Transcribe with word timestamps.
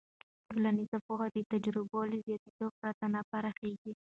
ټولنیز 0.49 0.91
پوهه 1.07 1.27
د 1.31 1.37
تجربو 1.51 1.99
له 2.11 2.17
زیاتېدو 2.25 2.67
پرته 2.79 3.05
نه 3.13 3.21
پراخېږي. 3.29 3.93